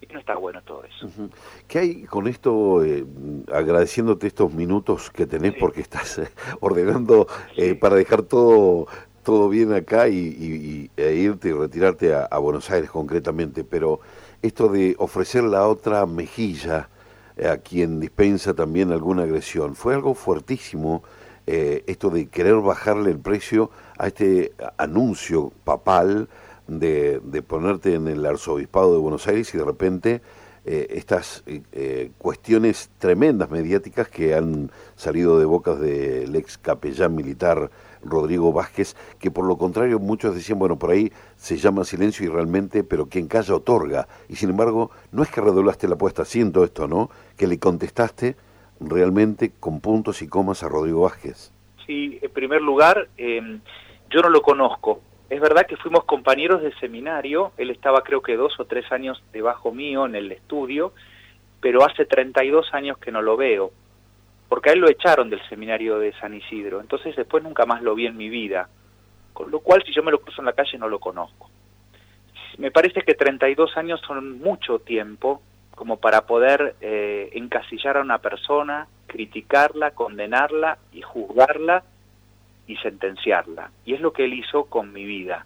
y 0.01 0.13
no 0.13 0.19
está 0.19 0.35
bueno 0.35 0.61
todo 0.63 0.83
eso. 0.83 1.29
¿Qué 1.67 1.79
hay 1.79 2.03
con 2.03 2.27
esto, 2.27 2.83
eh, 2.83 3.05
agradeciéndote 3.51 4.27
estos 4.27 4.53
minutos 4.53 5.09
que 5.09 5.25
tenés 5.25 5.53
porque 5.53 5.81
estás 5.81 6.19
eh, 6.19 6.29
ordenando 6.61 7.27
eh, 7.57 7.75
para 7.75 7.95
dejar 7.95 8.23
todo 8.23 8.87
todo 9.23 9.49
bien 9.49 9.73
acá 9.73 10.07
y, 10.07 10.89
e 10.95 11.13
irte 11.13 11.49
y 11.49 11.53
retirarte 11.53 12.13
a, 12.13 12.37
Buenos 12.37 12.69
Aires 12.71 12.89
concretamente, 12.89 13.63
pero 13.63 13.99
esto 14.41 14.69
de 14.69 14.95
ofrecer 14.97 15.43
la 15.43 15.67
otra 15.67 16.05
mejilla 16.05 16.89
a 17.49 17.57
quien 17.57 17.99
dispensa 17.99 18.53
también 18.53 18.91
alguna 18.91 19.23
agresión, 19.23 19.75
fue 19.75 19.93
algo 19.93 20.13
fuertísimo 20.13 21.03
esto 21.45 22.11
de 22.11 22.27
querer 22.27 22.55
bajarle 22.57 23.09
el 23.09 23.17
precio 23.17 23.71
a 23.97 24.05
este 24.07 24.53
anuncio 24.77 25.51
papal 25.63 26.29
de, 26.67 27.19
de, 27.23 27.41
ponerte 27.41 27.95
en 27.95 28.07
el 28.07 28.23
arzobispado 28.23 28.93
de 28.93 28.99
Buenos 28.99 29.27
Aires 29.27 29.51
y 29.55 29.57
de 29.57 29.63
repente 29.65 30.21
eh, 30.71 30.99
estas 30.99 31.43
eh, 31.47 31.63
eh, 31.71 32.11
cuestiones 32.19 32.91
tremendas 32.99 33.49
mediáticas 33.49 34.07
que 34.07 34.35
han 34.35 34.69
salido 34.95 35.39
de 35.39 35.45
bocas 35.45 35.79
del 35.79 36.35
ex 36.35 36.59
capellán 36.59 37.15
militar 37.15 37.71
Rodrigo 38.03 38.53
Vázquez, 38.53 38.95
que 39.17 39.31
por 39.31 39.45
lo 39.45 39.57
contrario 39.57 39.97
muchos 39.97 40.35
decían, 40.35 40.59
bueno, 40.59 40.77
por 40.77 40.91
ahí 40.91 41.11
se 41.37 41.57
llama 41.57 41.85
silencio 41.85 42.23
y 42.23 42.29
realmente, 42.29 42.83
pero 42.83 43.07
quien 43.07 43.27
calla 43.27 43.55
otorga. 43.55 44.07
Y 44.27 44.35
sin 44.35 44.51
embargo, 44.51 44.91
no 45.11 45.23
es 45.23 45.31
que 45.31 45.41
redoblaste 45.41 45.87
la 45.87 45.95
apuesta, 45.95 46.23
siento 46.23 46.63
esto, 46.63 46.87
¿no? 46.87 47.09
Que 47.35 47.47
le 47.47 47.57
contestaste 47.57 48.35
realmente 48.79 49.51
con 49.59 49.79
puntos 49.79 50.21
y 50.21 50.27
comas 50.27 50.61
a 50.61 50.69
Rodrigo 50.69 51.01
Vázquez. 51.01 51.51
Sí, 51.87 52.19
en 52.21 52.29
primer 52.29 52.61
lugar, 52.61 53.09
yo 53.17 54.21
no 54.21 54.29
lo 54.29 54.43
conozco, 54.43 55.01
es 55.29 55.39
verdad 55.39 55.67
que 55.67 55.77
fuimos 55.77 56.05
compañeros 56.05 56.61
de 56.61 56.73
seminario, 56.79 57.51
él 57.57 57.69
estaba 57.69 58.01
creo 58.01 58.21
que 58.21 58.35
dos 58.35 58.59
o 58.59 58.65
tres 58.65 58.91
años 58.91 59.21
debajo 59.31 59.71
mío 59.71 60.05
en 60.05 60.15
el 60.15 60.31
estudio, 60.31 60.93
pero 61.61 61.85
hace 61.85 62.05
32 62.05 62.73
años 62.73 62.97
que 62.97 63.11
no 63.11 63.21
lo 63.21 63.37
veo, 63.37 63.71
porque 64.47 64.71
a 64.71 64.73
él 64.73 64.79
lo 64.79 64.89
echaron 64.89 65.29
del 65.29 65.41
seminario 65.47 65.99
de 65.99 66.13
San 66.13 66.33
Isidro, 66.33 66.81
entonces 66.81 67.15
después 67.15 67.43
nunca 67.43 67.65
más 67.67 67.83
lo 67.83 67.93
vi 67.93 68.07
en 68.07 68.17
mi 68.17 68.29
vida, 68.29 68.69
con 69.33 69.51
lo 69.51 69.59
cual 69.59 69.83
si 69.85 69.93
yo 69.93 70.01
me 70.01 70.11
lo 70.11 70.19
cruzo 70.19 70.41
en 70.41 70.47
la 70.47 70.53
calle 70.53 70.79
no 70.79 70.89
lo 70.89 70.99
conozco. 70.99 71.49
Me 72.57 72.71
parece 72.71 73.03
que 73.03 73.13
32 73.13 73.77
años 73.77 74.01
son 74.05 74.39
mucho 74.39 74.79
tiempo 74.79 75.41
como 75.75 75.97
para 75.97 76.25
poder 76.25 76.75
eh, 76.81 77.29
encasillar 77.33 77.97
a 77.97 78.01
una 78.01 78.17
persona, 78.17 78.87
criticarla, 79.07 79.91
condenarla 79.91 80.77
y 80.91 81.01
juzgarla 81.01 81.83
y 82.69 82.77
sentenciarla. 82.77 83.71
Y 83.83 83.95
es 83.95 83.99
lo 83.99 84.13
que 84.13 84.25
él 84.25 84.33
hizo 84.35 84.65
con 84.65 84.93
mi 84.93 85.03
vida. 85.03 85.45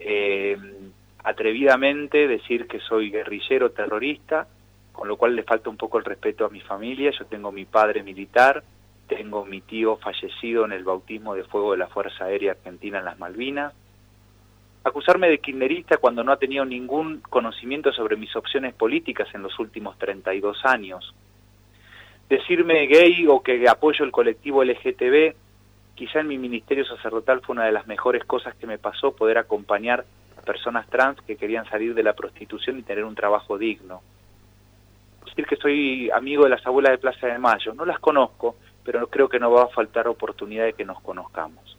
Eh, 0.00 0.56
atrevidamente 1.22 2.26
decir 2.26 2.66
que 2.66 2.80
soy 2.80 3.10
guerrillero 3.10 3.72
terrorista, 3.72 4.48
con 4.90 5.06
lo 5.06 5.18
cual 5.18 5.36
le 5.36 5.42
falta 5.42 5.68
un 5.68 5.76
poco 5.76 5.98
el 5.98 6.04
respeto 6.06 6.46
a 6.46 6.48
mi 6.48 6.62
familia. 6.62 7.10
Yo 7.10 7.26
tengo 7.26 7.52
mi 7.52 7.66
padre 7.66 8.02
militar, 8.02 8.64
tengo 9.06 9.44
mi 9.44 9.60
tío 9.60 9.98
fallecido 9.98 10.64
en 10.64 10.72
el 10.72 10.82
bautismo 10.82 11.34
de 11.34 11.44
fuego 11.44 11.72
de 11.72 11.78
la 11.78 11.88
Fuerza 11.88 12.24
Aérea 12.24 12.52
Argentina 12.52 13.00
en 13.00 13.04
las 13.04 13.18
Malvinas. 13.18 13.74
Acusarme 14.82 15.28
de 15.28 15.40
kirchnerista 15.40 15.98
cuando 15.98 16.24
no 16.24 16.32
ha 16.32 16.38
tenido 16.38 16.64
ningún 16.64 17.20
conocimiento 17.20 17.92
sobre 17.92 18.16
mis 18.16 18.34
opciones 18.34 18.72
políticas 18.72 19.28
en 19.34 19.42
los 19.42 19.58
últimos 19.58 19.98
32 19.98 20.64
años. 20.64 21.14
Decirme 22.30 22.86
gay 22.86 23.26
o 23.26 23.42
que 23.42 23.68
apoyo 23.68 24.06
el 24.06 24.10
colectivo 24.10 24.64
LGTB 24.64 25.34
quizá 25.96 26.20
en 26.20 26.28
mi 26.28 26.38
ministerio 26.38 26.84
sacerdotal 26.84 27.40
fue 27.40 27.54
una 27.54 27.64
de 27.64 27.72
las 27.72 27.86
mejores 27.86 28.24
cosas 28.24 28.54
que 28.54 28.66
me 28.66 28.78
pasó 28.78 29.16
poder 29.16 29.38
acompañar 29.38 30.04
a 30.38 30.42
personas 30.42 30.86
trans 30.88 31.20
que 31.22 31.36
querían 31.36 31.68
salir 31.68 31.94
de 31.94 32.02
la 32.02 32.12
prostitución 32.12 32.78
y 32.78 32.82
tener 32.82 33.04
un 33.04 33.14
trabajo 33.14 33.58
digno. 33.58 34.02
Decir 35.24 35.46
que 35.46 35.56
soy 35.56 36.10
amigo 36.10 36.44
de 36.44 36.50
las 36.50 36.64
abuelas 36.66 36.92
de 36.92 36.98
Plaza 36.98 37.26
de 37.26 37.38
Mayo, 37.38 37.74
no 37.74 37.84
las 37.86 37.98
conozco, 37.98 38.56
pero 38.84 39.08
creo 39.08 39.28
que 39.28 39.40
no 39.40 39.50
va 39.50 39.64
a 39.64 39.68
faltar 39.68 40.06
oportunidad 40.06 40.66
de 40.66 40.74
que 40.74 40.84
nos 40.84 41.00
conozcamos. 41.00 41.76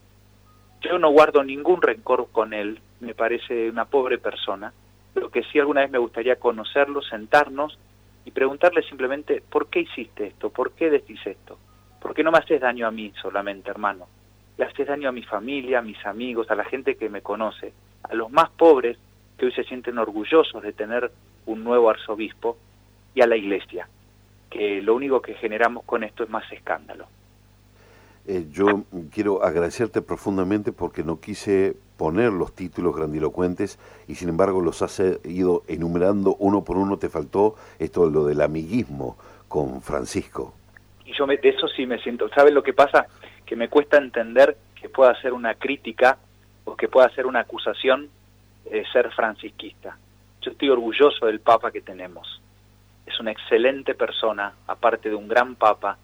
Yo 0.82 0.98
no 1.00 1.12
guardo 1.12 1.44
ningún 1.44 1.82
rencor 1.82 2.28
con 2.32 2.54
él, 2.54 2.82
me 3.00 3.14
parece 3.14 3.70
una 3.70 3.86
pobre 3.86 4.18
persona, 4.18 4.74
pero 5.14 5.30
que 5.30 5.44
sí 5.44 5.60
alguna 5.60 5.82
vez 5.82 5.92
me 5.92 5.98
gustaría 6.00 6.38
conocerlo, 6.38 7.02
sentarnos 7.02 7.78
y 8.26 8.32
preguntarle 8.32 8.82
simplemente, 8.84 9.42
¿por 9.48 9.68
qué 9.70 9.82
hiciste 9.82 10.28
esto? 10.28 10.50
¿Por 10.50 10.72
qué 10.72 10.90
decís 10.90 11.20
esto? 11.26 11.58
Porque 12.02 12.24
no 12.24 12.32
me 12.32 12.40
haces 12.40 12.62
daño 12.62 12.88
a 12.88 12.92
mí 12.92 13.12
solamente, 13.22 13.70
hermano. 13.70 14.08
Le 14.58 14.66
haces 14.66 14.88
daño 14.88 15.10
a 15.10 15.12
mi 15.12 15.24
familia, 15.24 15.80
a 15.80 15.82
mis 15.82 16.04
amigos, 16.06 16.50
a 16.50 16.56
la 16.56 16.66
gente 16.66 16.96
que 16.96 17.10
me 17.10 17.22
conoce, 17.22 17.74
a 18.04 18.16
los 18.16 18.32
más 18.32 18.50
pobres 18.50 18.98
que 19.38 19.46
hoy 19.46 19.52
se 19.52 19.64
sienten 19.64 19.98
orgullosos 19.98 20.64
de 20.64 20.74
tener 20.74 21.12
un 21.46 21.64
nuevo 21.64 21.90
arzobispo 21.90 22.58
y 23.14 23.22
a 23.22 23.28
la 23.28 23.36
iglesia, 23.36 23.88
que 24.50 24.82
lo 24.82 24.96
único 24.96 25.22
que 25.22 25.36
generamos 25.36 25.84
con 25.84 26.04
esto 26.04 26.24
es 26.24 26.30
más 26.30 26.52
escándalo. 26.52 27.06
Eh, 28.26 28.48
yo 28.52 28.84
quiero 29.12 29.44
agradecerte 29.44 30.02
profundamente 30.02 30.74
porque 30.74 31.04
no 31.04 31.20
quise 31.20 31.78
poner 31.96 32.34
los 32.34 32.54
títulos 32.54 32.96
grandilocuentes 32.96 33.80
y 34.08 34.16
sin 34.16 34.30
embargo 34.30 34.62
los 34.62 34.82
has 34.82 35.02
ido 35.24 35.64
enumerando 35.68 36.36
uno 36.40 36.64
por 36.64 36.78
uno. 36.78 36.98
Te 36.98 37.10
faltó 37.10 37.56
esto, 37.80 38.10
lo 38.10 38.26
del 38.26 38.42
amiguismo 38.42 39.18
con 39.48 39.82
Francisco 39.82 40.54
y 41.08 41.14
yo 41.14 41.26
de 41.26 41.40
eso 41.42 41.68
sí 41.70 41.86
me 41.86 42.00
siento. 42.00 42.30
¿Sabes 42.30 42.54
lo 42.54 42.62
que 42.62 42.74
pasa? 42.74 43.08
Que 43.46 43.56
me 43.56 43.70
cuesta 43.70 43.98
entender 43.98 44.58
que 44.80 44.90
pueda 44.90 45.20
ser 45.22 45.34
una 45.34 45.56
crítica 45.56 46.18
o 46.66 46.76
que 46.76 46.90
pueda 46.90 47.10
ser 47.10 47.26
una 47.26 47.40
acusación 47.40 48.10
de 48.70 48.86
ser 48.92 49.10
francisquista. 49.12 49.98
Yo 50.42 50.52
estoy 50.52 50.70
orgulloso 50.70 51.26
del 51.26 51.40
Papa 51.40 51.72
que 51.72 51.82
tenemos. 51.82 52.42
Es 53.06 53.20
una 53.22 53.32
excelente 53.32 53.96
persona, 53.96 54.54
aparte 54.68 55.10
de 55.10 55.16
un 55.16 55.30
gran 55.30 55.56
Papa, 55.56 55.98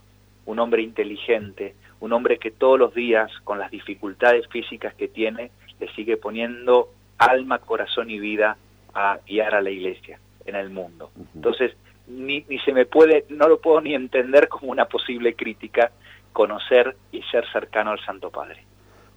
un 0.45 0.59
hombre 0.59 0.81
inteligente, 0.81 1.75
un 1.99 2.13
hombre 2.13 2.39
que 2.39 2.51
todos 2.51 2.79
los 2.79 2.93
días, 2.93 3.29
con 3.43 3.59
las 3.59 3.71
dificultades 3.71 4.47
físicas 4.47 4.93
que 4.95 5.09
tiene, 5.09 5.51
le 5.81 5.93
sigue 5.93 6.15
poniendo 6.15 6.93
alma, 7.17 7.59
corazón 7.59 8.09
y 8.09 8.19
vida 8.19 8.57
a 8.93 9.19
guiar 9.27 9.53
a 9.53 9.61
la 9.61 9.69
iglesia 9.69 10.17
en 10.45 10.55
el 10.55 10.69
mundo. 10.69 11.11
Entonces, 11.35 11.75
ni, 12.07 12.45
ni 12.49 12.59
se 12.59 12.73
me 12.73 12.85
puede, 12.85 13.25
no 13.29 13.47
lo 13.47 13.59
puedo 13.59 13.81
ni 13.81 13.95
entender 13.95 14.47
como 14.47 14.71
una 14.71 14.85
posible 14.85 15.35
crítica, 15.35 15.91
conocer 16.31 16.95
y 17.11 17.21
ser 17.23 17.45
cercano 17.51 17.91
al 17.91 17.99
Santo 18.05 18.29
Padre. 18.29 18.65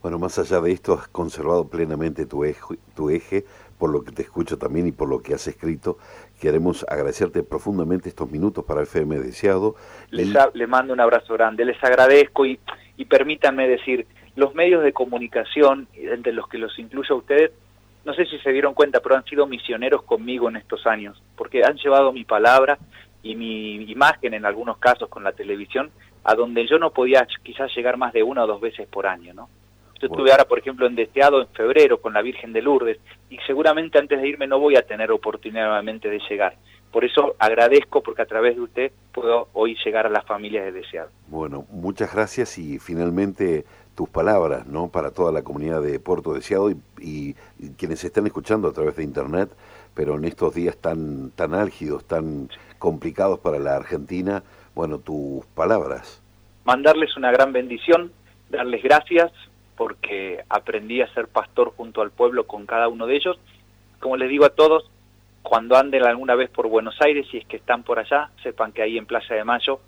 Bueno, 0.02 0.18
más 0.18 0.38
allá 0.38 0.60
de 0.60 0.70
esto, 0.70 0.94
has 0.94 1.08
conservado 1.08 1.68
plenamente 1.68 2.26
tu 2.26 2.44
eje, 2.44 2.76
tu 2.94 3.10
eje, 3.10 3.44
por 3.78 3.90
lo 3.90 4.04
que 4.04 4.12
te 4.12 4.22
escucho 4.22 4.56
también 4.56 4.86
y 4.86 4.92
por 4.92 5.08
lo 5.08 5.20
que 5.20 5.34
has 5.34 5.48
escrito. 5.48 5.98
Queremos 6.40 6.86
agradecerte 6.88 7.42
profundamente 7.42 8.08
estos 8.08 8.30
minutos 8.30 8.64
para 8.64 8.80
el 8.80 8.86
FM 8.86 9.18
Deseado. 9.18 9.74
Les, 10.10 10.28
le 10.54 10.66
mando 10.66 10.92
un 10.92 11.00
abrazo 11.00 11.34
grande, 11.34 11.64
les 11.64 11.82
agradezco 11.82 12.46
y, 12.46 12.60
y 12.96 13.06
permítanme 13.06 13.66
decir, 13.66 14.06
los 14.36 14.54
medios 14.54 14.84
de 14.84 14.92
comunicación, 14.92 15.88
entre 15.94 16.32
los 16.32 16.46
que 16.48 16.58
los 16.58 16.78
incluyo 16.78 17.14
a 17.14 17.18
ustedes, 17.18 17.50
no 18.06 18.14
sé 18.14 18.24
si 18.24 18.38
se 18.38 18.52
dieron 18.52 18.72
cuenta, 18.72 19.00
pero 19.00 19.16
han 19.16 19.24
sido 19.24 19.48
misioneros 19.48 20.04
conmigo 20.04 20.48
en 20.48 20.54
estos 20.54 20.86
años, 20.86 21.20
porque 21.36 21.64
han 21.64 21.76
llevado 21.76 22.12
mi 22.12 22.24
palabra 22.24 22.78
y 23.20 23.34
mi 23.34 23.82
imagen 23.90 24.32
en 24.32 24.46
algunos 24.46 24.78
casos 24.78 25.08
con 25.08 25.24
la 25.24 25.32
televisión 25.32 25.90
a 26.22 26.36
donde 26.36 26.68
yo 26.68 26.78
no 26.78 26.90
podía 26.92 27.26
quizás 27.42 27.74
llegar 27.74 27.96
más 27.96 28.12
de 28.12 28.22
una 28.22 28.44
o 28.44 28.46
dos 28.46 28.60
veces 28.60 28.86
por 28.86 29.08
año, 29.08 29.34
¿no? 29.34 29.48
Yo 30.00 30.06
estuve 30.06 30.30
ahora, 30.30 30.44
por 30.44 30.58
ejemplo, 30.58 30.86
en 30.86 30.94
Deseado 30.94 31.40
en 31.40 31.48
febrero 31.48 32.00
con 32.00 32.12
la 32.12 32.22
Virgen 32.22 32.52
de 32.52 32.62
Lourdes 32.62 32.98
y 33.28 33.38
seguramente 33.46 33.98
antes 33.98 34.20
de 34.20 34.28
irme 34.28 34.46
no 34.46 34.60
voy 34.60 34.76
a 34.76 34.82
tener 34.82 35.10
oportunidad 35.10 35.64
nuevamente 35.64 36.08
de 36.08 36.20
llegar. 36.30 36.56
Por 36.92 37.04
eso 37.04 37.34
agradezco 37.38 38.02
porque 38.02 38.22
a 38.22 38.26
través 38.26 38.54
de 38.54 38.62
usted 38.62 38.92
puedo 39.12 39.48
hoy 39.52 39.76
llegar 39.84 40.06
a 40.06 40.10
las 40.10 40.24
familias 40.24 40.64
de 40.66 40.72
Deseado. 40.72 41.10
Bueno, 41.26 41.64
muchas 41.70 42.14
gracias 42.14 42.58
y 42.58 42.78
finalmente 42.78 43.64
tus 43.96 44.08
palabras, 44.08 44.66
¿no? 44.66 44.88
Para 44.88 45.10
toda 45.10 45.32
la 45.32 45.42
comunidad 45.42 45.82
de 45.82 45.98
Puerto 45.98 46.34
Deseado 46.34 46.70
y, 46.70 46.76
y, 47.00 47.34
quienes 47.78 48.04
están 48.04 48.26
escuchando 48.26 48.68
a 48.68 48.72
través 48.72 48.94
de 48.96 49.02
internet, 49.02 49.50
pero 49.94 50.16
en 50.16 50.24
estos 50.26 50.54
días 50.54 50.76
tan 50.76 51.30
tan 51.30 51.54
álgidos, 51.54 52.04
tan 52.04 52.48
complicados 52.78 53.40
para 53.40 53.58
la 53.58 53.74
Argentina, 53.74 54.42
bueno, 54.74 54.98
tus 54.98 55.44
palabras. 55.46 56.22
Mandarles 56.64 57.16
una 57.16 57.32
gran 57.32 57.52
bendición, 57.52 58.12
darles 58.50 58.82
gracias 58.82 59.32
porque 59.76 60.44
aprendí 60.48 61.00
a 61.00 61.12
ser 61.14 61.28
pastor 61.28 61.72
junto 61.76 62.02
al 62.02 62.10
pueblo 62.10 62.46
con 62.46 62.66
cada 62.66 62.88
uno 62.88 63.06
de 63.06 63.16
ellos. 63.16 63.38
Como 64.00 64.16
les 64.16 64.28
digo 64.28 64.44
a 64.44 64.50
todos, 64.50 64.90
cuando 65.42 65.76
anden 65.76 66.04
alguna 66.04 66.34
vez 66.34 66.50
por 66.50 66.68
Buenos 66.68 67.00
Aires, 67.00 67.26
si 67.30 67.38
es 67.38 67.46
que 67.46 67.56
están 67.56 67.82
por 67.82 67.98
allá, 67.98 68.30
sepan 68.42 68.72
que 68.72 68.82
ahí 68.82 68.98
en 68.98 69.06
Plaza 69.06 69.34
de 69.34 69.44
Mayo, 69.44 69.80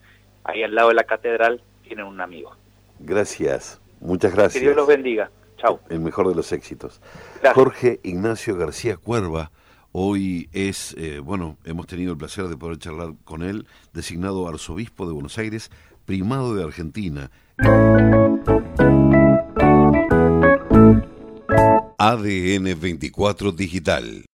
ahí 0.44 0.62
al 0.62 0.74
lado 0.74 0.88
de 0.88 0.94
la 0.94 1.04
catedral, 1.04 1.60
tienen 1.82 2.06
un 2.06 2.20
amigo. 2.20 2.54
Gracias, 3.00 3.80
muchas 4.00 4.32
gracias. 4.32 4.54
Que 4.54 4.60
Dios 4.60 4.76
los 4.76 4.86
bendiga. 4.86 5.30
Chao. 5.58 5.80
El 5.88 6.00
mejor 6.00 6.28
de 6.28 6.34
los 6.34 6.52
éxitos. 6.52 7.00
Jorge 7.54 8.00
Ignacio 8.02 8.56
García 8.56 8.96
Cuerva, 8.96 9.50
hoy 9.92 10.48
es, 10.52 10.94
eh, 10.98 11.18
bueno, 11.18 11.56
hemos 11.64 11.86
tenido 11.86 12.12
el 12.12 12.18
placer 12.18 12.46
de 12.48 12.56
poder 12.56 12.78
charlar 12.78 13.14
con 13.24 13.42
él, 13.42 13.66
designado 13.92 14.48
arzobispo 14.48 15.06
de 15.06 15.12
Buenos 15.12 15.36
Aires, 15.38 15.70
primado 16.04 16.54
de 16.54 16.64
Argentina. 16.64 17.30
ADN 21.98 22.80
24 22.80 23.52
Digital 23.52 24.26